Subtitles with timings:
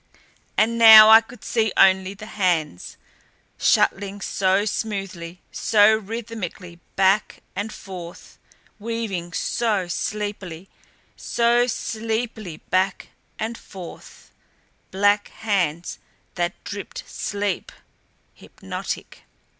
[0.57, 2.97] And now I could see only the hands,
[3.59, 8.39] shuttling so smoothly, so rhythmically back and forth
[8.79, 10.67] weaving so sleepily,
[11.15, 14.31] so sleepily back and forth
[14.89, 15.99] black hands
[16.33, 17.71] that dripped sleep
[18.33, 19.25] hypnotic.